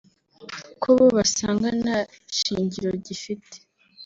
[0.81, 1.97] ko bo basanga nta
[2.39, 3.55] shingiro gifite